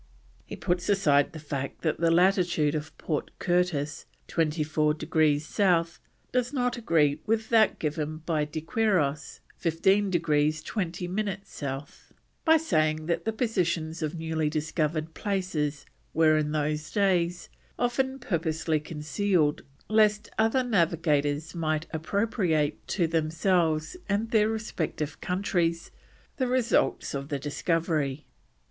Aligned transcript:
He 0.47 0.55
puts 0.55 0.89
aside 0.89 1.31
the 1.31 1.37
fact 1.37 1.83
that 1.83 1.99
the 1.99 2.09
latitude 2.09 2.73
of 2.73 2.97
Port 2.97 3.29
Curtis, 3.37 4.07
24 4.29 4.95
degrees 4.95 5.45
South, 5.45 5.99
does 6.31 6.51
not 6.51 6.75
agree 6.75 7.21
with 7.27 7.49
that 7.49 7.77
given 7.77 8.17
by 8.25 8.45
De 8.45 8.61
Quiros, 8.61 9.41
15 9.57 10.09
degrees 10.09 10.63
20 10.63 11.07
minutes 11.07 11.53
South, 11.53 12.13
by 12.43 12.57
saying 12.57 13.05
that 13.05 13.25
the 13.25 13.31
positions 13.31 14.01
of 14.01 14.15
newly 14.17 14.49
discovered 14.49 15.13
places 15.13 15.85
were, 16.15 16.35
in 16.35 16.51
those 16.51 16.89
days, 16.89 17.49
"often 17.77 18.17
purposely 18.17 18.79
concealed 18.79 19.61
lest 19.87 20.29
other 20.35 20.63
navigators 20.63 21.53
might 21.53 21.85
appropriate 21.91 22.87
to 22.87 23.05
themselves 23.05 23.95
and 24.09 24.31
their 24.31 24.49
respective 24.49 25.21
countries, 25.21 25.91
the 26.37 26.47
results 26.47 27.13
of 27.13 27.29
the 27.29 27.37
discovery." 27.37 28.25